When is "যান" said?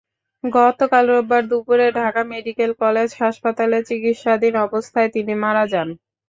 5.71-5.89